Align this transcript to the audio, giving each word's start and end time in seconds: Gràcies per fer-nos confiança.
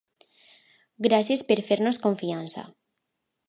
Gràcies 1.07 1.45
per 1.51 1.59
fer-nos 1.69 2.03
confiança. 2.09 2.69